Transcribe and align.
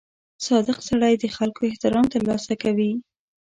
•صادق 0.45 0.77
سړی 0.89 1.13
د 1.19 1.25
خلکو 1.37 1.61
احترام 1.69 2.05
ترلاسه 2.13 2.53
کوي. 2.63 2.91